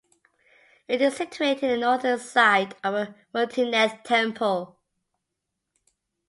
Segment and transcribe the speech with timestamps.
[0.87, 4.79] It is situated in the northern side of the Muktinath temple.